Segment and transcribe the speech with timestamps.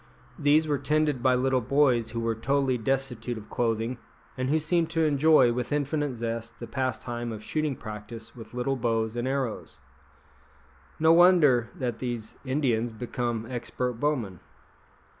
[0.39, 3.99] These were tended by little boys who were totally destitute of clothing,
[4.35, 8.75] and who seemed to enjoy with infinite zest the pastime of shooting practice with little
[8.75, 9.77] bows and arrows.
[10.97, 14.39] No wonder that these Indians become expert bowmen.